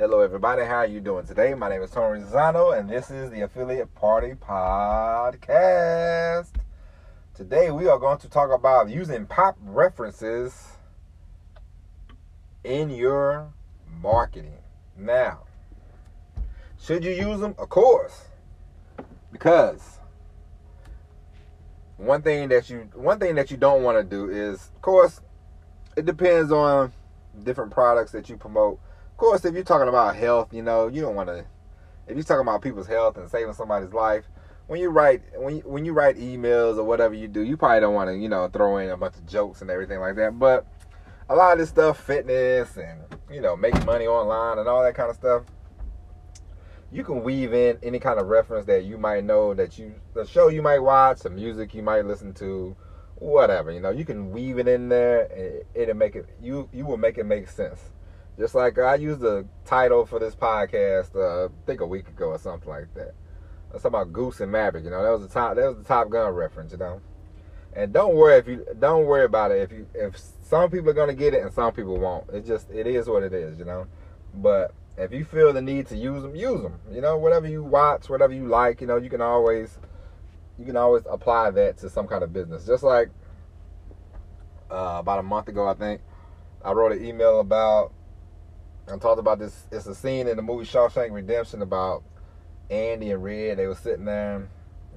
Hello, 0.00 0.20
everybody. 0.20 0.62
How 0.62 0.76
are 0.76 0.86
you 0.86 1.00
doing 1.00 1.26
today? 1.26 1.54
My 1.54 1.68
name 1.68 1.82
is 1.82 1.90
Tony 1.90 2.20
Zano, 2.20 2.78
and 2.78 2.88
this 2.88 3.10
is 3.10 3.32
the 3.32 3.40
Affiliate 3.40 3.92
Party 3.96 4.34
Podcast. 4.34 6.52
Today, 7.34 7.72
we 7.72 7.88
are 7.88 7.98
going 7.98 8.18
to 8.18 8.28
talk 8.28 8.52
about 8.52 8.88
using 8.88 9.26
pop 9.26 9.56
references 9.60 10.76
in 12.62 12.90
your 12.90 13.52
marketing. 14.00 14.60
Now, 14.96 15.40
should 16.80 17.02
you 17.02 17.10
use 17.10 17.40
them? 17.40 17.56
Of 17.58 17.68
course, 17.68 18.26
because 19.32 19.98
one 21.96 22.22
thing 22.22 22.50
that 22.50 22.70
you 22.70 22.88
one 22.94 23.18
thing 23.18 23.34
that 23.34 23.50
you 23.50 23.56
don't 23.56 23.82
want 23.82 23.98
to 23.98 24.04
do 24.04 24.30
is, 24.30 24.70
of 24.76 24.80
course, 24.80 25.20
it 25.96 26.06
depends 26.06 26.52
on 26.52 26.92
different 27.42 27.72
products 27.72 28.12
that 28.12 28.28
you 28.28 28.36
promote 28.36 28.78
course, 29.18 29.44
if 29.44 29.54
you're 29.54 29.64
talking 29.64 29.88
about 29.88 30.16
health, 30.16 30.54
you 30.54 30.62
know, 30.62 30.88
you 30.88 31.02
don't 31.02 31.14
want 31.14 31.28
to. 31.28 31.44
If 32.06 32.16
you're 32.16 32.24
talking 32.24 32.40
about 32.40 32.62
people's 32.62 32.86
health 32.86 33.18
and 33.18 33.28
saving 33.28 33.52
somebody's 33.52 33.92
life, 33.92 34.24
when 34.68 34.80
you 34.80 34.90
write 34.90 35.22
when 35.34 35.56
you, 35.56 35.62
when 35.62 35.84
you 35.84 35.92
write 35.92 36.16
emails 36.16 36.78
or 36.78 36.84
whatever 36.84 37.14
you 37.14 37.28
do, 37.28 37.42
you 37.42 37.56
probably 37.56 37.80
don't 37.80 37.94
want 37.94 38.08
to 38.08 38.16
you 38.16 38.28
know 38.28 38.48
throw 38.48 38.78
in 38.78 38.88
a 38.90 38.96
bunch 38.96 39.16
of 39.16 39.26
jokes 39.26 39.60
and 39.60 39.70
everything 39.70 39.98
like 40.00 40.16
that. 40.16 40.38
But 40.38 40.66
a 41.28 41.34
lot 41.34 41.52
of 41.52 41.58
this 41.58 41.68
stuff, 41.68 42.00
fitness 42.00 42.76
and 42.76 43.00
you 43.30 43.40
know 43.40 43.56
making 43.56 43.84
money 43.84 44.06
online 44.06 44.58
and 44.58 44.68
all 44.68 44.82
that 44.82 44.94
kind 44.94 45.10
of 45.10 45.16
stuff, 45.16 45.42
you 46.92 47.02
can 47.02 47.22
weave 47.22 47.52
in 47.52 47.78
any 47.82 47.98
kind 47.98 48.20
of 48.20 48.28
reference 48.28 48.66
that 48.66 48.84
you 48.84 48.98
might 48.98 49.24
know 49.24 49.52
that 49.54 49.78
you 49.78 49.94
the 50.14 50.26
show 50.26 50.48
you 50.48 50.62
might 50.62 50.78
watch, 50.78 51.20
the 51.20 51.30
music 51.30 51.74
you 51.74 51.82
might 51.82 52.04
listen 52.04 52.32
to, 52.34 52.76
whatever. 53.16 53.72
You 53.72 53.80
know, 53.80 53.90
you 53.90 54.04
can 54.04 54.30
weave 54.30 54.58
it 54.58 54.68
in 54.68 54.88
there. 54.88 55.24
And 55.32 55.64
it'll 55.74 55.96
make 55.96 56.14
it 56.14 56.26
you 56.40 56.68
you 56.72 56.86
will 56.86 56.98
make 56.98 57.18
it 57.18 57.24
make 57.24 57.48
sense. 57.48 57.80
Just 58.38 58.54
like 58.54 58.78
I 58.78 58.94
used 58.94 59.20
the 59.20 59.46
title 59.64 60.06
for 60.06 60.20
this 60.20 60.36
podcast, 60.36 61.16
uh, 61.16 61.46
I 61.46 61.48
think 61.66 61.80
a 61.80 61.86
week 61.86 62.06
ago 62.08 62.26
or 62.26 62.38
something 62.38 62.68
like 62.68 62.94
that. 62.94 63.14
Let's 63.70 63.82
talk 63.82 63.90
about 63.90 64.12
Goose 64.12 64.40
and 64.40 64.52
Maverick. 64.52 64.84
You 64.84 64.90
know, 64.90 65.02
that 65.02 65.10
was 65.10 65.22
the 65.22 65.28
top. 65.28 65.56
That 65.56 65.66
was 65.66 65.76
the 65.78 65.84
Top 65.84 66.08
Gun 66.08 66.32
reference. 66.32 66.70
You 66.70 66.78
know, 66.78 67.00
and 67.74 67.92
don't 67.92 68.14
worry 68.14 68.38
if 68.38 68.46
you 68.46 68.64
don't 68.78 69.06
worry 69.06 69.24
about 69.24 69.50
it. 69.50 69.62
If 69.62 69.72
you 69.72 69.86
if 69.92 70.16
some 70.42 70.70
people 70.70 70.88
are 70.88 70.94
gonna 70.94 71.14
get 71.14 71.34
it 71.34 71.42
and 71.42 71.52
some 71.52 71.72
people 71.72 71.98
won't. 71.98 72.30
It 72.30 72.46
just 72.46 72.70
it 72.70 72.86
is 72.86 73.08
what 73.08 73.24
it 73.24 73.32
is. 73.32 73.58
You 73.58 73.64
know, 73.64 73.86
but 74.34 74.72
if 74.96 75.12
you 75.12 75.24
feel 75.24 75.52
the 75.52 75.60
need 75.60 75.88
to 75.88 75.96
use 75.96 76.22
them, 76.22 76.36
use 76.36 76.62
them. 76.62 76.78
You 76.92 77.00
know, 77.00 77.18
whatever 77.18 77.48
you 77.48 77.64
watch, 77.64 78.08
whatever 78.08 78.32
you 78.32 78.46
like. 78.46 78.80
You 78.80 78.86
know, 78.86 78.96
you 78.96 79.10
can 79.10 79.20
always 79.20 79.78
you 80.58 80.64
can 80.64 80.76
always 80.76 81.02
apply 81.10 81.50
that 81.50 81.78
to 81.78 81.90
some 81.90 82.06
kind 82.06 82.22
of 82.22 82.32
business. 82.32 82.64
Just 82.64 82.84
like 82.84 83.08
uh, 84.70 84.98
about 85.00 85.18
a 85.18 85.24
month 85.24 85.48
ago, 85.48 85.68
I 85.68 85.74
think 85.74 86.02
I 86.64 86.70
wrote 86.70 86.92
an 86.92 87.04
email 87.04 87.40
about 87.40 87.92
I 88.90 88.96
talked 88.96 89.18
about 89.18 89.38
this. 89.38 89.66
It's 89.70 89.86
a 89.86 89.94
scene 89.94 90.28
in 90.28 90.36
the 90.36 90.42
movie 90.42 90.64
Shawshank 90.64 91.12
Redemption 91.12 91.62
about 91.62 92.02
Andy 92.70 93.10
and 93.10 93.22
Red. 93.22 93.58
They 93.58 93.66
were 93.66 93.74
sitting 93.74 94.04
there 94.04 94.48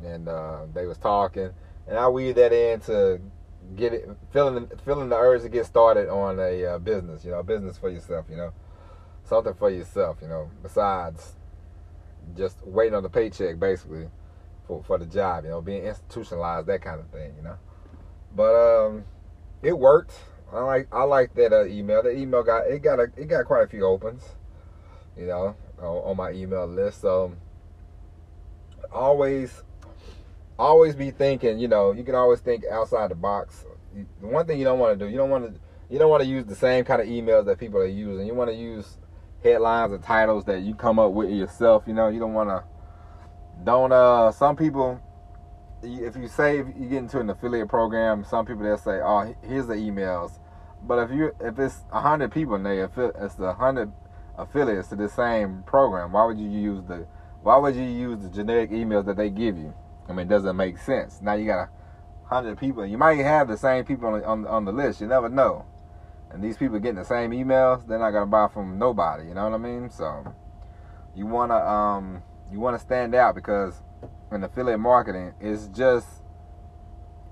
and 0.03 0.28
uh, 0.28 0.66
they 0.73 0.86
was 0.86 0.97
talking, 0.97 1.52
and 1.88 1.97
I 1.97 2.08
weave 2.08 2.36
that 2.36 2.53
in 2.53 2.80
to 2.81 3.19
get 3.75 3.94
it 3.94 4.09
feeling 4.31 4.69
feeling 4.84 5.09
the 5.09 5.16
urge 5.16 5.44
to 5.44 5.50
get 5.50 5.66
started 5.66 6.09
on 6.09 6.39
a 6.39 6.66
uh, 6.66 6.80
business. 6.80 7.23
You 7.23 7.31
know, 7.31 7.39
a 7.39 7.44
business 7.44 7.78
for 7.78 7.89
yourself. 7.89 8.25
You 8.30 8.38
know, 8.38 8.53
something 9.23 9.53
for 9.53 9.69
yourself. 9.69 10.17
You 10.22 10.28
know, 10.28 10.50
besides 10.64 11.36
just 12.36 12.58
waiting 12.66 12.95
on 12.95 13.03
the 13.03 13.09
paycheck, 13.09 13.59
basically 13.59 14.08
for 14.67 14.84
for 14.84 14.97
the 14.97 15.06
job. 15.06 15.45
You 15.45 15.52
know, 15.52 15.62
being 15.62 15.84
institutionalized, 15.84 16.67
that 16.67 16.81
kind 16.81 17.00
of 17.00 17.08
thing. 17.08 17.34
You 17.38 17.44
know, 17.44 17.58
but 18.36 18.56
um, 18.56 19.03
it 19.62 19.78
worked 19.78 20.14
I 20.53 20.59
like 20.61 20.88
I 20.91 21.03
like 21.03 21.33
that 21.35 21.53
uh, 21.53 21.66
email. 21.66 22.03
The 22.03 22.11
email 22.16 22.44
got 22.44 22.67
it 22.67 22.81
got 22.81 22.99
a 22.99 23.07
it 23.16 23.27
got 23.27 23.45
quite 23.45 23.63
a 23.63 23.67
few 23.67 23.85
opens, 23.85 24.23
you 25.17 25.27
know, 25.27 25.55
on, 25.80 25.85
on 25.85 26.17
my 26.17 26.31
email 26.31 26.67
list. 26.67 27.02
So 27.02 27.33
always 28.91 29.63
always 30.59 30.95
be 30.95 31.11
thinking. 31.11 31.59
You 31.59 31.69
know, 31.69 31.94
you 31.94 32.03
can 32.03 32.16
always 32.16 32.41
think 32.41 32.66
outside 32.69 33.11
the 33.11 33.16
box. 33.16 33.66
The 33.94 34.28
one 34.28 34.45
thing 34.45 34.59
you 34.59 34.66
don't 34.66 34.79
want 34.79 34.97
to 34.97 35.06
do, 35.06 35.09
you 35.09 35.17
don't 35.17 35.29
want 35.29 35.53
to 35.53 35.59
you 35.90 36.00
don't 36.00 36.09
want 36.09 36.23
to 36.23 36.29
use 36.29 36.45
the 36.45 36.56
same 36.56 36.84
kind 36.84 37.01
of 37.01 37.07
emails 37.07 37.45
that 37.45 37.57
people 37.57 37.79
are 37.79 37.85
using. 37.85 38.28
You 38.28 38.34
want 38.34 38.50
to 38.50 38.56
use 38.56 38.97
headlines 39.44 39.94
and 39.94 40.03
titles 40.03 40.45
that 40.45 40.61
you 40.61 40.75
come 40.75 41.00
up 41.00 41.11
with 41.11 41.29
yourself. 41.29 41.84
You 41.88 41.94
know, 41.94 42.09
you 42.09 42.19
don't 42.19 42.34
want 42.34 42.50
to 42.50 42.63
don't 43.63 43.91
uh 43.91 44.31
some 44.31 44.56
people 44.56 45.00
if 45.84 46.16
you 46.16 46.28
say 46.28 46.59
if 46.59 46.68
you 46.68 46.88
get 46.88 47.00
into 47.00 47.19
an 47.19 47.30
affiliate 47.30 47.69
program, 47.69 48.24
some 48.24 48.46
people 48.46 48.64
they'll 48.64 48.78
say, 48.78 49.00
"Oh, 49.03 49.36
here's 49.47 49.68
the 49.68 49.75
emails," 49.75 50.40
but 50.84 51.00
if 51.00 51.12
you 51.12 51.31
if 51.40 51.58
it's 51.59 51.84
hundred 51.92 52.31
people 52.31 52.56
and 52.56 52.66
they 52.66 52.81
it's 52.81 53.40
a 53.40 53.53
hundred 53.53 53.91
affiliates 54.38 54.90
to 54.90 54.96
the 54.96 55.09
same 55.09 55.64
program, 55.64 56.12
why 56.12 56.25
would 56.25 56.40
you 56.40 56.50
use 56.50 56.84
the 56.88 57.06
why 57.44 57.58
would 57.58 57.75
you 57.75 57.84
use 57.84 58.22
the 58.22 58.30
generic 58.30 58.72
emails 58.72 59.06
that 59.06 59.18
they 59.18 59.30
give 59.30 59.58
you? 59.58 59.74
I 60.08 60.14
mean, 60.14 60.28
it 60.28 60.30
doesn't 60.30 60.56
make 60.56 60.78
sense. 60.78 61.22
Now 61.22 61.34
you 61.34 61.46
got 61.46 61.70
a 61.70 61.70
hundred 62.28 62.59
people. 62.59 62.86
You 62.86 62.97
might 62.97 63.18
have 63.18 63.47
the 63.47 63.58
same 63.58 63.86
people 63.86 64.08
on 64.09 64.20
the, 64.20 64.25
on, 64.25 64.47
on 64.47 64.66
the 64.66 64.72
list. 64.72 65.02
You 65.02 65.08
never 65.08 65.30
know. 65.30 65.66
And 66.30 66.44
these 66.44 66.58
people 66.58 66.80
getting 66.80 66.96
the 66.96 67.06
same 67.06 67.31
emails, 67.31 67.86
they're 67.88 68.00
not 68.00 68.12
gonna 68.12 68.25
buy 68.25 68.47
from 68.47 68.78
nobody. 68.78 69.28
You 69.28 69.34
know 69.34 69.44
what 69.44 69.53
I 69.53 69.58
mean? 69.58 69.90
So 69.90 70.34
you 71.16 71.25
wanna 71.25 71.56
um 71.56 72.24
you 72.51 72.59
wanna 72.59 72.79
stand 72.79 73.16
out 73.16 73.35
because 73.35 73.81
in 74.31 74.44
affiliate 74.44 74.79
marketing 74.79 75.34
it's 75.39 75.67
just 75.67 76.07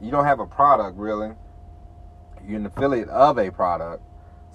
you 0.02 0.12
don't 0.12 0.26
have 0.26 0.40
a 0.40 0.46
product 0.46 0.98
really. 0.98 1.32
You're 2.48 2.58
an 2.58 2.66
affiliate 2.66 3.10
of 3.10 3.38
a 3.38 3.52
product. 3.52 4.04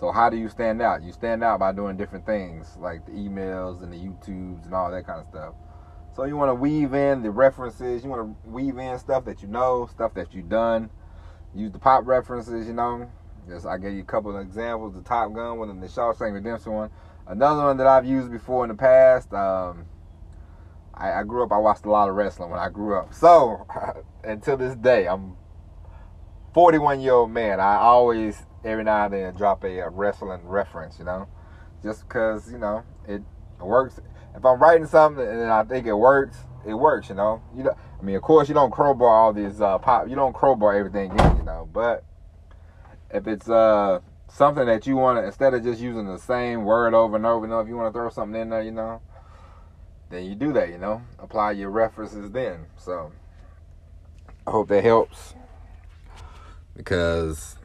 So 0.01 0.11
how 0.11 0.29
do 0.29 0.37
you 0.37 0.49
stand 0.49 0.83
out? 0.83 1.03
You 1.03 1.13
stand 1.13 1.45
out 1.45 1.61
by 1.61 1.73
doing 1.73 1.97
different 1.97 2.27
things 2.27 2.77
like 2.79 3.05
the 3.07 3.13
emails 3.13 3.83
and 3.83 3.93
the 3.93 3.97
YouTubes 3.97 4.65
and 4.65 4.75
all 4.75 4.91
that 4.91 5.07
kind 5.07 5.21
of 5.21 5.27
stuff. 5.27 5.55
So 6.15 6.25
you 6.25 6.37
want 6.37 6.51
to 6.51 6.55
weave 6.55 6.95
in 6.95 7.23
the 7.23 7.31
references. 7.31 8.05
You 8.05 8.11
want 8.11 8.23
to 8.23 8.51
weave 8.51 8.79
in 8.79 8.99
stuff 8.99 9.25
that 9.25 9.43
you 9.43 9.49
know, 9.49 9.89
stuff 9.91 10.15
that 10.15 10.33
you've 10.33 10.49
done. 10.49 10.91
Use 11.55 11.73
the 11.73 11.79
pop 11.79 12.07
references, 12.07 12.67
you 12.67 12.73
know. 12.73 13.11
Just 13.49 13.67
I 13.67 13.79
gave 13.79 13.93
you 13.93 14.01
a 14.01 14.05
couple 14.05 14.35
of 14.35 14.41
examples. 14.41 14.95
The 14.95 15.03
Top 15.03 15.33
Gun 15.33 15.59
one 15.59 15.71
and 15.71 15.83
the 15.83 15.87
Shawshank 15.87 16.33
Redemption 16.33 16.73
one. 16.73 16.91
Another 17.27 17.65
one 17.65 17.77
that 17.77 17.87
I've 17.87 18.05
used 18.05 18.31
before 18.31 18.65
in 18.65 18.69
the 18.69 18.77
past. 18.77 19.33
Um, 19.33 19.87
I, 20.97 21.21
I, 21.21 21.23
grew 21.23 21.43
up, 21.43 21.53
I 21.53 21.59
watched 21.59 21.85
a 21.85 21.91
lot 21.91 22.09
of 22.09 22.15
wrestling 22.15 22.51
when 22.51 22.61
I 22.61 22.69
grew 22.69 22.99
up. 22.99 23.15
So, 23.15 23.67
until 24.25 24.57
this 24.57 24.75
day, 24.77 25.07
I'm 25.07 25.37
41 26.53 27.01
year 27.01 27.13
old 27.13 27.31
man. 27.31 27.61
I 27.61 27.77
always, 27.77 28.45
every 28.65 28.85
now 28.85 29.05
and 29.05 29.15
then, 29.15 29.35
drop 29.35 29.65
a, 29.65 29.79
a 29.81 29.89
wrestling 29.89 30.41
reference, 30.45 30.99
you 30.99 31.05
know, 31.05 31.29
just 31.83 32.07
because, 32.07 32.51
you 32.51 32.59
know, 32.59 32.83
it 33.09 33.23
works. 33.61 34.01
If 34.37 34.45
I'm 34.45 34.61
writing 34.61 34.87
something 34.87 35.27
and 35.27 35.51
I 35.51 35.65
think 35.65 35.87
it 35.87 35.95
works, 35.95 36.37
it 36.67 36.75
works, 36.75 37.09
you 37.09 37.15
know. 37.15 37.43
You 37.57 37.65
know, 37.65 37.77
I 37.99 38.03
mean, 38.03 38.17
of 38.17 38.23
course, 38.23 38.49
you 38.49 38.55
don't 38.55 38.71
crowbar 38.71 39.09
all 39.09 39.33
these 39.33 39.61
uh, 39.61 39.79
pop, 39.79 40.09
you 40.09 40.17
don't 40.17 40.35
crowbar 40.35 40.75
everything 40.75 41.11
in, 41.11 41.37
you 41.37 41.43
know, 41.45 41.69
but 41.73 42.05
if 43.11 43.27
it's 43.29 43.49
uh 43.49 44.01
something 44.29 44.67
that 44.67 44.87
you 44.87 44.97
want 44.97 45.19
to, 45.19 45.25
instead 45.25 45.55
of 45.55 45.63
just 45.63 45.81
using 45.81 46.07
the 46.07 46.19
same 46.19 46.65
word 46.65 46.93
over 46.93 47.17
and 47.17 47.25
over, 47.25 47.47
you 47.47 47.51
know, 47.51 47.61
if 47.61 47.69
you 47.69 47.77
want 47.77 47.93
to 47.93 47.97
throw 47.97 48.11
something 48.11 48.41
in 48.41 48.51
there, 48.51 48.63
you 48.63 48.73
know, 48.73 49.01
then 50.11 50.25
you 50.25 50.35
do 50.35 50.53
that, 50.53 50.69
you 50.69 50.79
know, 50.79 51.03
apply 51.19 51.53
your 51.53 51.71
references 51.71 52.31
then. 52.31 52.67
So 52.77 53.13
I 54.47 54.51
hope 54.51 54.69
that 54.69 54.85
helps 54.85 55.35
because 56.77 57.57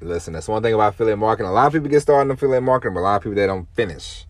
listen, 0.00 0.32
that's 0.32 0.48
one 0.48 0.62
thing 0.62 0.74
about 0.74 0.94
affiliate 0.94 1.18
marketing. 1.18 1.50
A 1.50 1.54
lot 1.54 1.66
of 1.66 1.72
people 1.72 1.88
get 1.88 2.00
started 2.00 2.30
in 2.30 2.34
affiliate 2.36 2.62
marketing, 2.62 2.94
but 2.94 3.00
a 3.00 3.02
lot 3.02 3.16
of 3.16 3.22
people 3.22 3.36
they 3.36 3.46
don't 3.46 3.68
finish. 3.74 4.26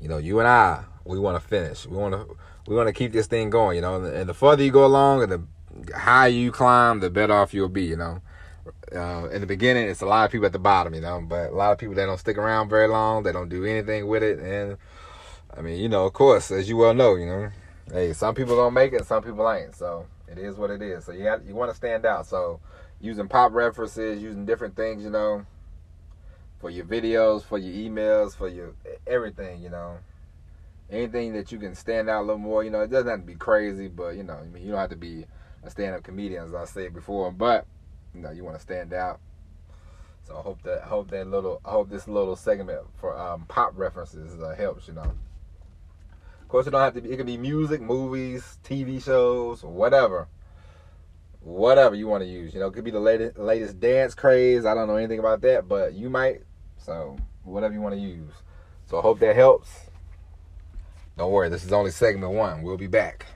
You 0.00 0.08
know, 0.08 0.18
you 0.18 0.38
and 0.38 0.48
I, 0.48 0.84
we 1.04 1.18
want 1.18 1.40
to 1.40 1.48
finish. 1.48 1.86
We 1.86 1.96
want 1.96 2.14
to 2.14 2.36
we 2.66 2.74
want 2.74 2.88
to 2.88 2.92
keep 2.92 3.12
this 3.12 3.26
thing 3.26 3.50
going. 3.50 3.76
You 3.76 3.82
know, 3.82 4.02
and 4.02 4.28
the 4.28 4.34
further 4.34 4.62
you 4.62 4.70
go 4.70 4.84
along, 4.84 5.22
and 5.22 5.32
the 5.32 5.96
higher 5.96 6.28
you 6.28 6.52
climb, 6.52 7.00
the 7.00 7.10
better 7.10 7.34
off 7.34 7.54
you'll 7.54 7.68
be. 7.68 7.84
You 7.84 7.96
know. 7.96 8.22
Uh, 8.94 9.28
in 9.30 9.40
the 9.40 9.46
beginning, 9.46 9.88
it's 9.88 10.00
a 10.00 10.06
lot 10.06 10.24
of 10.24 10.30
people 10.30 10.46
at 10.46 10.52
the 10.52 10.58
bottom, 10.58 10.94
you 10.94 11.00
know, 11.00 11.20
but 11.20 11.50
a 11.50 11.54
lot 11.54 11.72
of 11.72 11.78
people 11.78 11.94
they 11.94 12.06
don't 12.06 12.18
stick 12.18 12.38
around 12.38 12.68
very 12.68 12.86
long. 12.86 13.22
They 13.22 13.32
don't 13.32 13.48
do 13.48 13.64
anything 13.64 14.06
with 14.06 14.22
it, 14.22 14.38
and 14.38 14.78
I 15.56 15.60
mean, 15.60 15.80
you 15.80 15.88
know, 15.88 16.04
of 16.04 16.12
course, 16.12 16.50
as 16.50 16.68
you 16.68 16.76
well 16.76 16.94
know, 16.94 17.14
you 17.14 17.26
know, 17.26 17.50
hey, 17.92 18.12
some 18.12 18.34
people 18.34 18.56
gonna 18.56 18.72
make 18.72 18.92
it, 18.92 19.06
some 19.06 19.22
people 19.22 19.50
ain't. 19.50 19.74
So 19.74 20.06
it 20.26 20.38
is 20.38 20.56
what 20.56 20.70
it 20.70 20.82
is. 20.82 21.04
So 21.04 21.12
you 21.12 21.24
have, 21.24 21.46
you 21.46 21.54
want 21.54 21.70
to 21.70 21.76
stand 21.76 22.04
out. 22.04 22.26
So 22.26 22.60
using 23.00 23.28
pop 23.28 23.52
references, 23.52 24.20
using 24.20 24.46
different 24.46 24.74
things, 24.74 25.04
you 25.04 25.10
know, 25.10 25.46
for 26.58 26.70
your 26.70 26.84
videos, 26.84 27.44
for 27.44 27.58
your 27.58 27.72
emails, 27.72 28.34
for 28.36 28.48
your 28.48 28.74
everything, 29.06 29.62
you 29.62 29.70
know. 29.70 29.98
Anything 30.90 31.32
that 31.34 31.50
you 31.50 31.58
can 31.58 31.74
stand 31.74 32.10
out 32.10 32.20
a 32.20 32.26
little 32.26 32.38
more, 32.38 32.62
you 32.62 32.70
know, 32.70 32.80
it 32.80 32.90
doesn't 32.90 33.08
have 33.08 33.20
to 33.20 33.26
be 33.26 33.34
crazy, 33.34 33.88
but 33.88 34.16
you 34.16 34.22
know, 34.22 34.34
I 34.34 34.44
mean, 34.44 34.64
you 34.64 34.70
don't 34.70 34.80
have 34.80 34.90
to 34.90 34.96
be 34.96 35.24
a 35.62 35.70
stand-up 35.70 36.02
comedian, 36.02 36.44
as 36.44 36.54
I 36.54 36.64
said 36.66 36.92
before, 36.92 37.32
but 37.32 37.66
you 38.14 38.20
know, 38.20 38.30
you 38.30 38.44
want 38.44 38.56
to 38.56 38.62
stand 38.62 38.92
out. 38.92 39.20
So 40.24 40.36
I 40.36 40.40
hope 40.40 40.62
that 40.62 40.82
hope 40.82 41.10
that 41.10 41.28
little 41.28 41.60
I 41.64 41.70
hope 41.70 41.90
this 41.90 42.08
little 42.08 42.34
segment 42.34 42.80
for 42.96 43.16
um, 43.16 43.44
pop 43.46 43.72
references 43.76 44.40
uh, 44.42 44.54
helps, 44.56 44.88
you 44.88 44.94
know 44.94 45.12
course, 46.48 46.66
it 46.66 46.70
don't 46.70 46.80
have 46.80 46.94
to 46.94 47.00
be. 47.00 47.10
It 47.10 47.16
can 47.16 47.26
be 47.26 47.36
music, 47.36 47.80
movies, 47.80 48.58
TV 48.64 49.02
shows, 49.02 49.62
whatever, 49.62 50.28
whatever 51.40 51.94
you 51.94 52.06
want 52.06 52.22
to 52.22 52.28
use. 52.28 52.54
You 52.54 52.60
know, 52.60 52.66
it 52.66 52.74
could 52.74 52.84
be 52.84 52.90
the 52.90 53.00
latest 53.00 53.38
latest 53.38 53.80
dance 53.80 54.14
craze. 54.14 54.64
I 54.64 54.74
don't 54.74 54.88
know 54.88 54.96
anything 54.96 55.18
about 55.18 55.40
that, 55.42 55.68
but 55.68 55.94
you 55.94 56.10
might. 56.10 56.42
So 56.78 57.16
whatever 57.44 57.74
you 57.74 57.80
want 57.80 57.94
to 57.94 58.00
use. 58.00 58.32
So 58.86 58.98
I 58.98 59.02
hope 59.02 59.18
that 59.20 59.34
helps. 59.34 59.70
Don't 61.16 61.30
worry, 61.30 61.48
this 61.48 61.64
is 61.64 61.72
only 61.72 61.92
segment 61.92 62.32
one. 62.32 62.62
We'll 62.62 62.76
be 62.76 62.88
back 62.88 63.26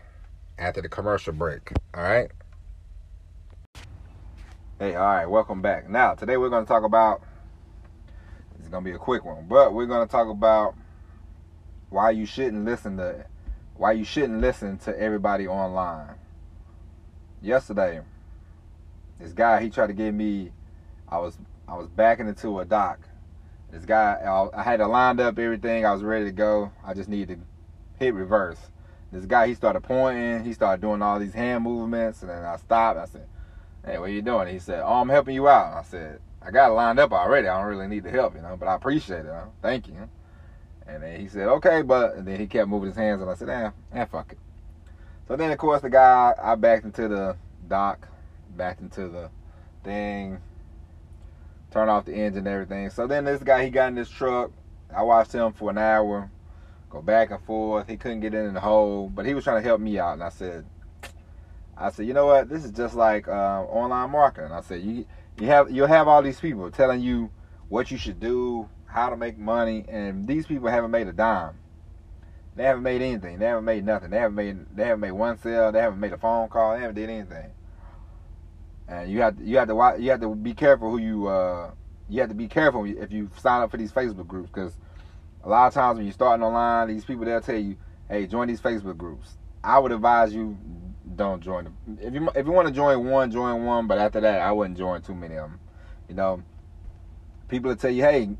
after 0.59 0.83
the 0.83 0.89
commercial 0.89 1.33
break. 1.33 1.73
All 1.95 2.03
right. 2.03 2.31
Hey, 4.79 4.95
all 4.95 5.07
right, 5.07 5.27
welcome 5.27 5.63
back. 5.63 5.89
Now, 5.89 6.15
today 6.15 6.37
we're 6.37 6.51
going 6.51 6.65
to 6.65 6.69
talk 6.69 6.85
about. 6.85 7.23
It's 8.59 8.69
going 8.69 8.85
to 8.85 8.91
be 8.91 8.95
a 8.95 8.99
quick 8.99 9.25
one, 9.25 9.47
but 9.49 9.73
we're 9.73 9.87
going 9.87 10.07
to 10.07 10.11
talk 10.11 10.29
about 10.29 10.75
why 11.91 12.11
you 12.11 12.27
shouldn't 12.27 12.65
listen 12.65 12.97
to 12.97 13.25
why 13.77 13.93
you 13.93 14.05
shouldn't 14.05 14.41
listen 14.41 14.77
to 14.79 14.99
everybody 15.01 15.47
online. 15.47 16.15
Yesterday, 17.41 18.01
this 19.21 19.33
guy 19.33 19.63
he 19.63 19.71
tried 19.71 19.87
to 19.87 19.93
get 19.93 20.13
me. 20.13 20.53
I 21.09 21.19
was 21.19 21.39
I 21.67 21.77
was 21.77 21.87
backing 21.89 22.29
into 22.29 22.59
a 22.59 22.65
dock. 22.65 23.01
This 23.71 23.85
guy 23.85 24.49
I 24.55 24.63
had 24.63 24.81
it 24.81 24.87
lined 24.87 25.21
up 25.21 25.39
everything. 25.39 25.87
I 25.87 25.93
was 25.93 26.03
ready 26.03 26.25
to 26.25 26.33
go. 26.33 26.73
I 26.85 26.95
just 26.95 27.09
needed 27.09 27.41
to 27.41 28.05
hit 28.05 28.15
reverse. 28.15 28.59
This 29.13 29.25
guy 29.25 29.47
he 29.47 29.55
started 29.55 29.83
pointing. 29.83 30.45
He 30.45 30.53
started 30.53 30.83
doing 30.83 31.01
all 31.01 31.19
these 31.19 31.35
hand 31.35 31.65
movements, 31.65 32.21
and 32.23 32.31
then 32.31 32.45
I 32.45 32.57
stopped. 32.57 32.99
I 32.99 33.07
said, 33.07 33.27
"Hey, 33.85 33.99
what 33.99 34.11
are 34.11 34.13
you 34.13 34.23
doing?" 34.23 34.49
He 34.49 34.59
said, 34.59 34.83
"Oh, 34.85 35.01
I'm 35.01 35.09
helping 35.09 35.35
you 35.35 35.49
out." 35.49 35.73
I 35.75 35.83
said, 35.83 36.21
"I 36.43 36.51
got 36.51 36.71
it 36.71 36.75
lined 36.75 36.99
up 36.99 37.13
already. 37.13 37.49
I 37.49 37.59
don't 37.59 37.69
really 37.69 37.89
need 37.89 38.03
the 38.03 38.11
help, 38.11 38.35
you 38.35 38.43
know, 38.43 38.57
but 38.59 38.69
I 38.69 38.75
appreciate 38.75 39.25
it. 39.25 39.33
Huh? 39.33 39.47
Thank 39.63 39.89
you." 39.89 40.09
And 40.89 41.03
then 41.03 41.21
he 41.21 41.29
said, 41.29 41.49
okay, 41.49 41.83
but 41.83 42.15
and 42.15 42.27
then 42.27 42.41
he 42.41 42.47
kept 42.47 42.69
moving 42.69 42.89
his 42.89 42.97
hands, 42.97 43.21
and 43.21 43.31
I 43.31 43.35
said, 43.35 43.49
eh, 43.51 43.71
eh, 43.93 44.05
fuck 44.07 44.33
it. 44.33 44.39
So 45.29 45.37
then, 45.37 45.51
of 45.51 45.59
course, 45.59 45.83
the 45.83 45.91
guy, 45.91 46.35
I 46.43 46.55
backed 46.55 46.87
into 46.87 47.07
the 47.07 47.37
dock, 47.69 48.09
backed 48.57 48.81
into 48.81 49.09
the 49.09 49.31
thing, 49.85 50.41
turned 51.71 51.91
off 51.91 52.07
the 52.07 52.15
engine 52.15 52.47
and 52.47 52.49
everything. 52.49 52.89
So 52.89 53.07
then 53.07 53.27
this 53.27 53.43
guy, 53.43 53.65
he 53.65 53.71
got 53.71 53.89
in 53.89 53.95
this 53.95 54.09
truck. 54.09 54.51
I 54.95 55.03
watched 55.03 55.33
him 55.33 55.53
for 55.53 55.69
an 55.69 55.77
hour, 55.77 56.31
go 56.89 57.03
back 57.03 57.31
and 57.31 57.43
forth. 57.43 57.87
He 57.87 57.99
couldn't 57.99 58.21
get 58.21 58.33
in 58.33 58.55
the 58.55 58.61
hole, 58.61 59.11
but 59.11 59.27
he 59.27 59.35
was 59.35 59.45
trying 59.45 59.63
to 59.63 59.69
help 59.69 59.83
me 59.83 59.99
out. 59.99 60.15
And 60.15 60.23
I 60.23 60.31
said, 60.31 60.65
I 61.77 61.91
said, 61.91 62.07
you 62.07 62.15
know 62.15 62.27
what? 62.27 62.49
This 62.49 62.65
is 62.65 62.71
just 62.71 62.95
like 62.95 63.29
uh, 63.29 63.63
online 63.65 64.11
marketing. 64.11 64.53
I 64.53 64.63
said, 64.63 64.83
you 64.83 65.05
you 65.39 65.47
have 65.47 65.71
you'll 65.71 65.87
have 65.87 66.09
all 66.09 66.23
these 66.23 66.41
people 66.41 66.71
telling 66.71 67.01
you 67.01 67.31
what 67.69 67.91
you 67.91 67.99
should 67.99 68.19
do, 68.19 68.69
how 68.89 69.11
to 69.11 69.17
make 69.17 69.39
money, 69.39 69.85
and 69.89 70.27
these 70.27 70.47
people 70.47 70.69
haven't 70.69 70.91
made 70.91 71.07
a 71.07 71.13
dime. 71.13 71.55
They 72.57 72.65
haven't 72.65 72.83
made 72.83 73.01
anything. 73.03 73.39
They 73.39 73.47
haven't 73.47 73.67
made 73.67 73.85
nothing. 73.85 74.11
They 74.11 74.19
haven't 74.19 74.35
made 74.35 74.77
they 74.77 74.85
haven't 74.85 75.01
made 75.01 75.13
one 75.13 75.39
sale. 75.39 75.71
They 75.71 75.81
haven't 75.81 76.01
made 76.01 76.13
a 76.13 76.19
phone 76.19 76.49
call. 76.49 76.75
They 76.75 76.81
haven't 76.81 76.97
did 76.97 77.09
anything. 77.09 77.51
And 78.89 79.11
you 79.11 79.21
have 79.21 79.37
to, 79.37 79.45
you 79.45 79.59
have 79.59 79.69
to 79.69 79.97
you 80.03 80.11
have 80.11 80.21
to 80.23 80.35
be 80.35 80.55
careful 80.55 80.91
who 80.91 80.99
you 80.99 81.29
uh 81.29 81.71
you 82.09 82.21
have 82.21 82.31
to 82.31 82.35
be 82.35 82.49
careful 82.49 82.85
if 82.85 83.13
you 83.13 83.31
sign 83.39 83.63
up 83.63 83.71
for 83.71 83.77
these 83.77 83.93
Facebook 83.93 84.27
groups 84.27 84.51
because 84.53 84.77
a 85.45 85.49
lot 85.49 85.69
of 85.69 85.75
times 85.75 85.99
when 85.99 86.07
you're 86.07 86.13
starting 86.13 86.43
online, 86.43 86.89
these 86.89 87.05
people 87.05 87.25
they'll 87.25 87.41
tell 87.41 87.59
you, 87.59 87.77
hey, 88.09 88.27
join 88.27 88.49
these 88.49 88.61
Facebook 88.61 88.97
groups. 88.97 89.37
I 89.63 89.79
would 89.79 89.93
advise 89.93 90.35
you 90.35 90.59
don't 91.15 91.41
join 91.43 91.65
them. 91.65 91.77
If 92.01 92.15
you 92.15 92.29
if 92.35 92.47
you 92.47 92.53
want 92.53 92.67
to 92.67 92.75
join 92.75 93.05
one, 93.07 93.31
join 93.31 93.65
one. 93.65 93.87
But 93.87 93.99
after 93.99 94.21
that, 94.21 94.41
I 94.41 94.51
wouldn't 94.51 94.79
join 94.79 95.03
too 95.03 95.15
many 95.15 95.37
of 95.37 95.51
them. 95.51 95.61
You 96.09 96.15
know, 96.15 96.43
people 97.49 97.69
will 97.69 97.77
tell 97.77 97.91
you, 97.91 98.03
hey, 98.03 98.31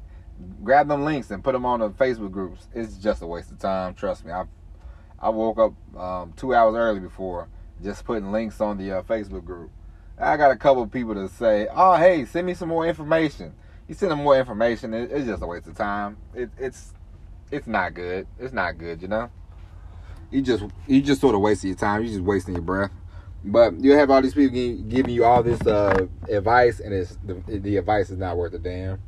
grab 0.63 0.89
them 0.89 1.05
links 1.05 1.31
and 1.31 1.43
put 1.43 1.53
them 1.53 1.67
on 1.67 1.81
the 1.81 1.91
Facebook 1.91 2.31
groups. 2.31 2.69
It's 2.75 2.97
just 2.97 3.23
a 3.23 3.27
waste 3.27 3.51
of 3.51 3.59
time. 3.59 3.95
Trust 3.95 4.25
me. 4.25 4.33
I 4.33 4.45
I 5.21 5.31
woke 5.31 5.59
up 5.59 5.99
um, 5.99 6.33
two 6.37 6.55
hours 6.55 6.77
early 6.77 7.01
before 7.01 7.49
just 7.83 8.05
putting 8.05 8.31
links 8.33 8.61
on 8.61 8.79
the 8.79 8.99
uh, 8.99 9.03
Facebook 9.03 9.45
group. 9.45 9.71
I 10.21 10.37
got 10.37 10.51
a 10.51 10.57
couple 10.57 10.87
people 10.87 11.15
to 11.15 11.29
say, 11.29 11.69
"Oh, 11.71 11.97
hey, 11.97 12.25
send 12.25 12.47
me 12.47 12.55
some 12.55 12.69
more 12.69 12.87
information." 12.87 13.55
You 13.89 13.95
send 13.95 14.13
them 14.13 14.23
more 14.23 14.39
information, 14.39 14.93
it, 14.93 15.11
it's 15.11 15.27
just 15.27 15.43
a 15.43 15.47
waste 15.47 15.67
of 15.67 15.75
time. 15.75 16.19
It, 16.35 16.51
it's 16.59 16.93
it's 17.51 17.67
not 17.67 17.95
good. 17.95 18.27
It's 18.39 18.53
not 18.53 18.77
good, 18.77 19.01
you 19.01 19.09
know. 19.09 19.31
You 20.31 20.43
just 20.43 20.65
you 20.87 21.01
just 21.01 21.23
sort 21.23 21.35
of 21.35 21.41
wasting 21.41 21.69
your 21.69 21.79
time. 21.79 22.03
You 22.03 22.09
just 22.09 22.21
wasting 22.21 22.55
your 22.55 22.63
breath. 22.63 22.91
But 23.45 23.81
you 23.83 23.93
have 23.93 24.11
all 24.11 24.21
these 24.21 24.35
people 24.35 24.83
giving 24.89 25.15
you 25.15 25.25
all 25.25 25.43
this 25.43 25.65
uh, 25.67 26.07
advice, 26.29 26.81
and 26.81 26.93
it's 26.93 27.17
the, 27.25 27.35
the 27.59 27.77
advice 27.79 28.11
is 28.11 28.19
not 28.19 28.37
worth 28.37 28.53
a 28.53 28.59
damn. 28.59 29.01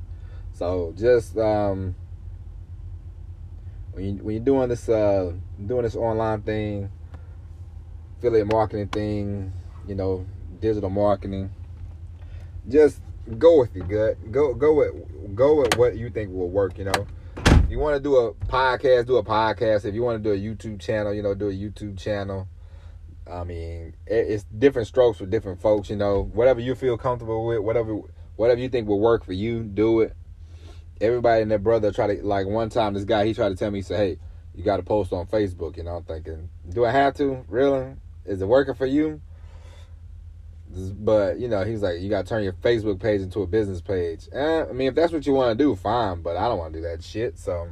So 0.60 0.92
just 0.94 1.38
um, 1.38 1.94
when 3.92 4.04
you 4.04 4.22
when 4.22 4.34
you're 4.34 4.44
doing 4.44 4.68
this 4.68 4.90
uh, 4.90 5.32
doing 5.64 5.84
this 5.84 5.96
online 5.96 6.42
thing, 6.42 6.90
affiliate 8.18 8.52
marketing 8.52 8.88
thing, 8.88 9.54
you 9.88 9.94
know, 9.94 10.26
digital 10.60 10.90
marketing, 10.90 11.50
just 12.68 13.00
go 13.38 13.60
with 13.60 13.74
your 13.74 13.86
gut. 13.86 14.30
Go 14.30 14.52
go 14.52 14.74
with 14.74 15.34
go 15.34 15.62
with 15.62 15.78
what 15.78 15.96
you 15.96 16.10
think 16.10 16.30
will 16.30 16.50
work. 16.50 16.76
You 16.76 16.84
know, 16.84 17.06
if 17.38 17.70
you 17.70 17.78
want 17.78 17.96
to 17.96 18.02
do 18.02 18.16
a 18.16 18.34
podcast, 18.34 19.06
do 19.06 19.16
a 19.16 19.24
podcast. 19.24 19.86
If 19.86 19.94
you 19.94 20.02
want 20.02 20.22
to 20.22 20.28
do 20.28 20.34
a 20.34 20.38
YouTube 20.38 20.78
channel, 20.78 21.14
you 21.14 21.22
know, 21.22 21.34
do 21.34 21.48
a 21.48 21.54
YouTube 21.54 21.96
channel. 21.98 22.48
I 23.26 23.44
mean, 23.44 23.94
it's 24.06 24.44
different 24.44 24.88
strokes 24.88 25.16
for 25.16 25.24
different 25.24 25.62
folks. 25.62 25.88
You 25.88 25.96
know, 25.96 26.30
whatever 26.34 26.60
you 26.60 26.74
feel 26.74 26.98
comfortable 26.98 27.46
with, 27.46 27.60
whatever 27.60 27.94
whatever 28.36 28.60
you 28.60 28.68
think 28.68 28.88
will 28.88 29.00
work 29.00 29.24
for 29.24 29.32
you, 29.32 29.62
do 29.62 30.02
it 30.02 30.14
everybody 31.00 31.42
and 31.42 31.50
their 31.50 31.58
brother 31.58 31.92
try 31.92 32.14
to 32.14 32.22
like 32.24 32.46
one 32.46 32.68
time 32.68 32.94
this 32.94 33.04
guy 33.04 33.24
he 33.24 33.34
tried 33.34 33.48
to 33.50 33.56
tell 33.56 33.70
me 33.70 33.78
he 33.78 33.82
said 33.82 33.98
hey 33.98 34.18
you 34.54 34.64
got 34.64 34.76
to 34.76 34.82
post 34.82 35.12
on 35.12 35.26
facebook 35.26 35.76
you 35.76 35.82
know 35.82 35.96
i'm 35.96 36.04
thinking 36.04 36.48
do 36.72 36.84
i 36.84 36.90
have 36.90 37.14
to? 37.14 37.44
Really? 37.48 37.94
Is 38.24 38.42
it 38.42 38.46
working 38.46 38.74
for 38.74 38.86
you? 38.86 39.20
But 40.72 41.40
you 41.40 41.48
know 41.48 41.64
he's 41.64 41.82
like 41.82 42.00
you 42.00 42.08
got 42.08 42.26
to 42.26 42.28
turn 42.28 42.44
your 42.44 42.52
facebook 42.52 43.00
page 43.00 43.22
into 43.22 43.42
a 43.42 43.46
business 43.46 43.80
page. 43.80 44.28
Eh, 44.32 44.64
i 44.68 44.72
mean 44.72 44.88
if 44.88 44.94
that's 44.94 45.12
what 45.12 45.26
you 45.26 45.32
want 45.32 45.56
to 45.56 45.64
do 45.64 45.74
fine 45.74 46.22
but 46.22 46.36
i 46.36 46.46
don't 46.48 46.58
want 46.58 46.72
to 46.72 46.78
do 46.78 46.86
that 46.86 47.02
shit 47.02 47.38
so 47.38 47.68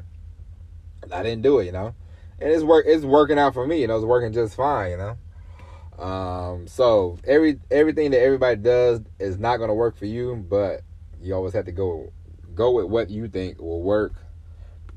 i 1.13 1.23
didn't 1.23 1.43
do 1.43 1.61
it 1.61 1.67
you 1.67 1.73
know? 1.73 1.95
And 2.41 2.51
it's 2.51 2.65
work 2.65 2.87
it's 2.89 3.05
working 3.05 3.39
out 3.39 3.55
for 3.55 3.67
me 3.67 3.81
you 3.81 3.87
know 3.87 3.97
it's 3.97 4.05
working 4.05 4.33
just 4.33 4.57
fine 4.57 4.93
you 4.93 4.97
know? 4.97 6.05
Um 6.05 6.67
so 6.67 7.19
every 7.25 7.61
everything 7.71 8.11
that 8.13 8.21
everybody 8.21 8.57
does 8.57 9.01
is 9.21 9.39
not 9.39 9.59
going 9.59 9.69
to 9.69 9.75
work 9.75 9.97
for 9.97 10.07
you 10.07 10.35
but 10.35 10.83
you 11.21 11.35
always 11.35 11.53
have 11.53 11.67
to 11.67 11.73
go 11.73 12.13
go 12.59 12.73
with 12.73 12.87
what 12.87 13.09
you 13.09 13.29
think 13.29 13.61
will 13.61 13.83
work. 13.83 14.13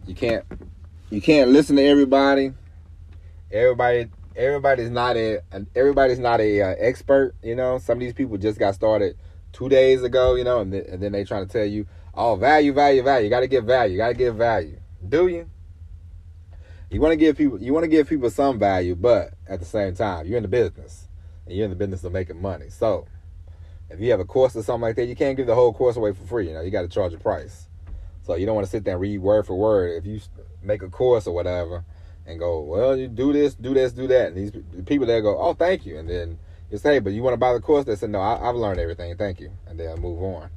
You 0.08 0.16
can't 0.16 0.44
you 1.12 1.22
can't 1.22 1.52
listen 1.52 1.76
to 1.76 1.84
everybody. 1.84 2.54
Everybody 3.52 4.10
everybody's 4.36 4.90
not 4.90 5.16
a 5.16 5.42
everybody's 5.76 6.20
not 6.20 6.42
a 6.42 6.62
uh, 6.62 6.76
expert. 6.80 7.36
You 7.44 7.56
know, 7.56 7.78
some 7.78 7.98
of 7.98 8.00
these 8.00 8.14
people 8.14 8.38
just 8.38 8.58
got 8.58 8.74
started 8.74 9.16
two 9.54 9.70
days 9.70 10.02
ago. 10.02 10.36
You 10.36 10.44
know, 10.44 10.62
and, 10.62 10.72
th- 10.72 10.88
and 10.90 11.02
then 11.02 11.12
they 11.12 11.24
trying 11.24 11.46
to 11.46 11.52
tell 11.52 11.66
you, 11.66 11.86
oh, 12.16 12.36
value, 12.36 12.74
value, 12.74 13.04
value. 13.04 13.26
You 13.26 13.30
got 13.30 13.42
to 13.42 13.48
give 13.48 13.66
value. 13.66 13.94
You 13.94 13.98
got 13.98 14.10
to 14.10 14.16
give 14.16 14.36
value. 14.36 14.78
Do 15.08 15.28
you? 15.28 15.48
You 16.90 17.00
want 17.00 17.14
to 17.14 17.18
give 17.18 17.38
people 17.38 17.62
you 17.62 17.74
want 17.74 17.84
to 17.84 17.90
give 17.90 18.10
people 18.10 18.32
some 18.32 18.58
value, 18.58 18.96
but 18.96 19.36
at 19.48 19.60
the 19.60 19.66
same 19.66 19.94
time, 19.94 20.26
you're 20.26 20.38
in 20.38 20.44
the 20.44 20.50
business 20.50 21.08
and 21.46 21.56
you're 21.56 21.66
in 21.66 21.72
the 21.72 21.78
business 21.78 22.04
of 22.04 22.12
making 22.12 22.42
money. 22.42 22.70
So 22.70 23.06
if 23.92 24.00
you 24.00 24.12
have 24.12 24.20
a 24.20 24.26
course 24.26 24.56
or 24.56 24.64
something 24.64 24.82
like 24.82 24.96
that, 24.96 25.06
you 25.06 25.16
can't 25.16 25.38
give 25.38 25.48
the 25.48 25.56
whole 25.56 25.74
course 25.74 25.96
away 25.96 26.14
for 26.14 26.26
free. 26.26 26.48
You 26.48 26.54
know, 26.54 26.62
you 26.62 26.72
got 26.72 26.84
to 26.84 26.88
charge 26.88 27.14
a 27.14 27.18
price. 27.18 27.68
So 28.24 28.36
you 28.36 28.46
don't 28.46 28.56
want 28.56 28.66
to 28.66 28.72
sit 28.72 28.84
there 28.84 28.94
and 28.94 29.02
read 29.02 29.20
word 29.20 29.46
for 29.46 29.58
word. 29.58 29.98
If 29.98 30.06
you 30.06 30.22
make 30.64 30.82
a 30.82 30.90
course 30.90 31.28
or 31.28 31.34
whatever 31.34 31.84
and 32.26 32.40
go, 32.40 32.62
well, 32.62 32.96
you 32.96 33.08
do 33.08 33.34
this, 33.34 33.56
do 33.56 33.74
this, 33.74 33.92
do 33.92 34.08
that, 34.08 34.28
and 34.28 34.38
these 34.38 34.52
people 34.86 35.08
there 35.08 35.22
go, 35.22 35.38
oh, 35.38 35.54
thank 35.54 35.86
you, 35.86 35.98
and 35.98 36.08
then 36.08 36.38
you 36.70 36.78
say, 36.78 37.00
but 37.00 37.14
you 37.14 37.24
want 37.24 37.34
to 37.34 37.38
buy 37.38 37.54
the 37.54 37.60
course? 37.60 37.86
They 37.86 37.96
say, 37.96 38.08
no, 38.08 38.22
I, 38.22 38.38
have 38.46 38.56
learned 38.56 38.80
everything, 38.80 39.16
thank 39.18 39.40
you, 39.40 39.52
and 39.68 39.80
they'll 39.80 39.98
move 39.98 40.22
on. 40.22 40.50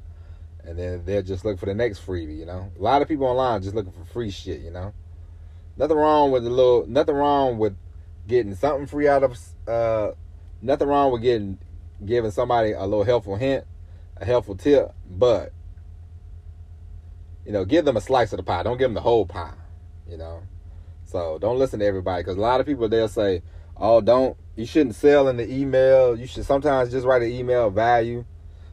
And 0.62 0.78
then 0.78 1.04
they'll 1.04 1.22
just 1.22 1.44
look 1.44 1.58
for 1.58 1.66
the 1.66 1.74
next 1.74 2.06
freebie. 2.06 2.38
You 2.38 2.46
know, 2.46 2.70
a 2.78 2.82
lot 2.82 3.02
of 3.02 3.08
people 3.08 3.26
online 3.26 3.62
just 3.62 3.74
looking 3.74 3.92
for 3.92 4.04
free 4.04 4.30
shit. 4.30 4.60
You 4.60 4.70
know, 4.70 4.94
nothing 5.76 5.96
wrong 5.96 6.30
with 6.30 6.46
a 6.46 6.50
little, 6.50 6.86
nothing 6.86 7.16
wrong 7.16 7.58
with 7.58 7.76
getting 8.26 8.54
something 8.54 8.86
free 8.86 9.08
out 9.08 9.24
of, 9.24 9.38
uh, 9.68 10.12
nothing 10.62 10.88
wrong 10.88 11.12
with 11.12 11.22
getting 11.22 11.58
giving 12.06 12.30
somebody 12.30 12.72
a 12.72 12.82
little 12.82 13.04
helpful 13.04 13.36
hint, 13.36 13.64
a 14.16 14.24
helpful 14.24 14.56
tip, 14.56 14.92
but 15.08 15.52
you 17.44 17.52
know, 17.52 17.64
give 17.64 17.84
them 17.84 17.96
a 17.96 18.00
slice 18.00 18.32
of 18.32 18.38
the 18.38 18.42
pie. 18.42 18.62
Don't 18.62 18.78
give 18.78 18.86
them 18.86 18.94
the 18.94 19.00
whole 19.00 19.26
pie. 19.26 19.54
You 20.08 20.16
know, 20.16 20.42
so 21.04 21.38
don't 21.38 21.58
listen 21.58 21.80
to 21.80 21.86
everybody 21.86 22.22
because 22.22 22.36
a 22.36 22.40
lot 22.40 22.60
of 22.60 22.66
people 22.66 22.88
they'll 22.88 23.08
say, 23.08 23.42
"Oh, 23.76 24.00
don't 24.00 24.36
you 24.56 24.66
shouldn't 24.66 24.94
sell 24.94 25.28
in 25.28 25.36
the 25.36 25.50
email. 25.50 26.18
You 26.18 26.26
should 26.26 26.44
sometimes 26.44 26.90
just 26.90 27.06
write 27.06 27.22
an 27.22 27.30
email 27.30 27.70
value." 27.70 28.24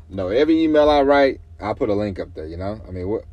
No, 0.09 0.27
every 0.27 0.61
email 0.63 0.89
I 0.89 1.01
write, 1.03 1.39
I 1.59 1.73
put 1.73 1.89
a 1.89 1.93
link 1.93 2.19
up 2.19 2.33
there. 2.33 2.45
You 2.45 2.57
know, 2.57 2.81
I 2.85 2.91
mean, 2.91 3.07
we're, 3.07 3.23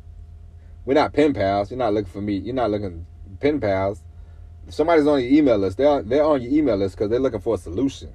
we're 0.85 0.93
not 0.93 1.13
pen 1.13 1.33
pals. 1.33 1.71
You're 1.71 1.77
not 1.77 1.93
looking 1.93 2.11
for 2.11 2.21
me. 2.21 2.35
You're 2.37 2.55
not 2.55 2.71
looking 2.71 3.05
pen 3.39 3.59
pals. 3.59 4.01
If 4.67 4.73
somebody's 4.73 5.07
on 5.07 5.21
your 5.21 5.31
email 5.31 5.57
list, 5.57 5.77
they're 5.77 6.03
they're 6.03 6.23
on 6.23 6.41
your 6.41 6.51
email 6.51 6.77
list 6.77 6.95
because 6.95 7.09
they're 7.09 7.19
looking 7.19 7.41
for 7.41 7.55
a 7.55 7.57
solution. 7.57 8.13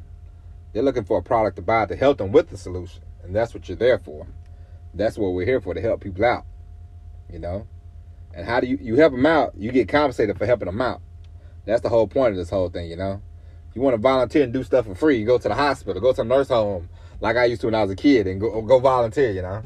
They're 0.75 0.83
looking 0.83 1.04
for 1.04 1.19
a 1.19 1.23
product 1.23 1.57
to 1.57 1.62
buy 1.62 1.87
to 1.87 1.97
help 1.97 2.19
them 2.19 2.33
with 2.33 2.50
the 2.50 2.59
solution. 2.59 3.02
And 3.23 3.35
that's 3.35 3.54
what 3.54 3.69
you're 3.69 3.78
there 3.78 3.99
for. 3.99 4.26
That's 4.93 5.16
what 5.16 5.33
we're 5.33 5.47
here 5.47 5.61
for 5.61 5.73
to 5.73 5.81
help 5.81 6.02
people 6.02 6.25
out. 6.25 6.45
You 7.33 7.38
know? 7.38 7.66
And 8.35 8.45
how 8.47 8.61
do 8.61 8.66
you 8.66 8.76
you 8.81 8.97
help 8.97 9.12
them 9.12 9.25
out, 9.25 9.54
you 9.57 9.71
get 9.71 9.88
compensated 9.88 10.37
for 10.37 10.45
helping 10.45 10.66
them 10.66 10.83
out. 10.83 11.00
That's 11.64 11.81
the 11.81 11.88
whole 11.88 12.09
point 12.09 12.33
of 12.33 12.37
this 12.37 12.50
whole 12.50 12.69
thing, 12.69 12.90
you 12.90 12.97
know? 12.97 13.23
You 13.73 13.81
want 13.81 13.95
to 13.95 14.02
volunteer 14.02 14.43
and 14.43 14.52
do 14.52 14.64
stuff 14.64 14.87
for 14.87 14.95
free, 14.95 15.19
you 15.19 15.25
go 15.25 15.38
to 15.38 15.49
the 15.49 15.54
hospital, 15.54 16.02
go 16.02 16.12
to 16.12 16.21
a 16.21 16.25
nurse 16.25 16.49
home 16.49 16.88
like 17.21 17.37
I 17.37 17.45
used 17.45 17.61
to 17.61 17.69
when 17.69 17.75
I 17.75 17.83
was 17.83 17.93
a 17.93 17.97
kid 17.97 18.26
and 18.26 18.40
go 18.40 18.61
go 18.61 18.81
volunteer, 18.81 19.31
you 19.31 19.43
know? 19.43 19.62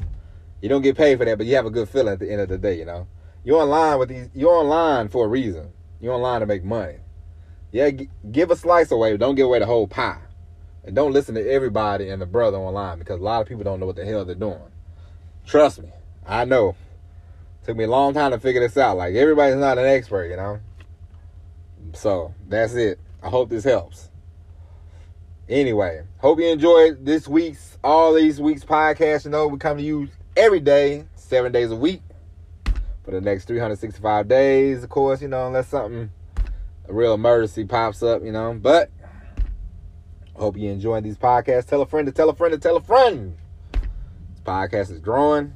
You 0.61 0.69
don't 0.69 0.83
get 0.83 0.95
paid 0.95 1.17
for 1.17 1.25
that, 1.25 1.37
but 1.37 1.47
you 1.47 1.55
have 1.55 1.65
a 1.65 1.71
good 1.71 1.89
feeling 1.89 2.13
at 2.13 2.19
the 2.19 2.31
end 2.31 2.41
of 2.41 2.49
the 2.49 2.57
day, 2.59 2.77
you 2.77 2.85
know? 2.85 3.07
You 3.43 3.53
You're 3.53 3.63
online 3.63 3.99
with 3.99 4.09
these. 4.09 4.29
You're 4.35 4.51
online 4.51 5.07
for 5.07 5.25
a 5.25 5.27
reason. 5.27 5.71
You're 5.99 6.13
online 6.13 6.41
to 6.41 6.45
make 6.45 6.63
money. 6.63 6.97
Yeah, 7.71 7.89
g- 7.89 8.09
give 8.31 8.51
a 8.51 8.55
slice 8.55 8.91
away, 8.91 9.13
but 9.13 9.19
don't 9.19 9.35
give 9.35 9.45
away 9.45 9.59
the 9.59 9.65
whole 9.65 9.87
pie. 9.87 10.19
And 10.83 10.95
don't 10.95 11.11
listen 11.11 11.35
to 11.35 11.49
everybody 11.49 12.09
and 12.09 12.21
the 12.21 12.25
brother 12.25 12.57
online 12.57 12.99
because 12.99 13.19
a 13.19 13.23
lot 13.23 13.41
of 13.41 13.47
people 13.47 13.63
don't 13.63 13.79
know 13.79 13.85
what 13.85 13.95
the 13.95 14.05
hell 14.05 14.25
they're 14.25 14.35
doing. 14.35 14.59
Trust 15.45 15.81
me, 15.81 15.89
I 16.25 16.45
know. 16.45 16.75
Took 17.65 17.75
me 17.77 17.83
a 17.83 17.89
long 17.89 18.13
time 18.13 18.31
to 18.31 18.39
figure 18.39 18.61
this 18.61 18.77
out. 18.77 18.97
Like 18.97 19.15
everybody's 19.15 19.57
not 19.57 19.77
an 19.77 19.85
expert, 19.85 20.25
you 20.25 20.37
know. 20.37 20.59
So 21.93 22.33
that's 22.47 22.73
it. 22.75 22.99
I 23.21 23.29
hope 23.29 23.49
this 23.49 23.63
helps. 23.63 24.09
Anyway, 25.47 26.03
hope 26.19 26.39
you 26.39 26.47
enjoyed 26.47 27.05
this 27.05 27.27
week's 27.27 27.77
all 27.83 28.13
these 28.13 28.39
weeks 28.39 28.63
podcast. 28.63 29.25
You 29.25 29.31
know, 29.31 29.47
we 29.47 29.57
come 29.57 29.77
to 29.77 29.83
you 29.83 30.09
every 30.37 30.59
day, 30.59 31.05
seven 31.15 31.51
days 31.51 31.71
a 31.71 31.75
week 31.75 32.01
for 33.03 33.11
the 33.11 33.21
next 33.21 33.45
365 33.45 34.27
days, 34.27 34.83
of 34.83 34.89
course, 34.89 35.21
you 35.21 35.27
know, 35.27 35.47
unless 35.47 35.69
something 35.69 36.11
a 36.87 36.93
real 36.93 37.13
emergency 37.13 37.65
pops 37.65 38.03
up, 38.03 38.23
you 38.23 38.31
know. 38.31 38.53
But 38.53 38.91
hope 40.39 40.57
you 40.57 40.71
enjoying 40.71 41.03
these 41.03 41.17
podcasts. 41.17 41.65
Tell 41.65 41.81
a 41.81 41.85
friend 41.85 42.07
to 42.07 42.13
tell 42.13 42.29
a 42.29 42.35
friend 42.35 42.53
to 42.53 42.59
tell 42.59 42.77
a 42.77 42.81
friend. 42.81 43.37
This 43.73 44.41
podcast 44.43 44.89
is 44.89 44.99
growing. 44.99 45.53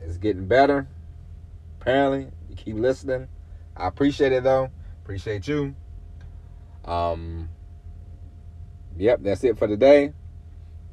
It's 0.00 0.16
getting 0.16 0.46
better. 0.46 0.88
Apparently, 1.80 2.28
you 2.48 2.56
keep 2.56 2.76
listening. 2.76 3.28
I 3.76 3.86
appreciate 3.86 4.32
it 4.32 4.42
though. 4.42 4.70
Appreciate 5.02 5.46
you. 5.46 5.74
Um 6.84 7.50
Yep, 8.96 9.20
that's 9.22 9.44
it 9.44 9.58
for 9.58 9.68
today. 9.68 10.12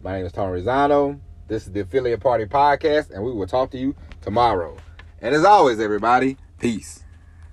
My 0.04 0.18
name 0.18 0.26
is 0.26 0.32
Tom 0.32 0.50
Rizano. 0.50 1.20
This 1.48 1.66
is 1.66 1.72
the 1.72 1.82
Affiliate 1.82 2.20
Party 2.20 2.46
Podcast, 2.46 3.12
and 3.12 3.24
we 3.24 3.32
will 3.32 3.48
talk 3.48 3.72
to 3.72 3.78
you 3.78 3.96
tomorrow. 4.22 4.78
And 5.22 5.34
as 5.34 5.44
always, 5.44 5.80
everybody, 5.80 6.38
peace. 6.60 7.04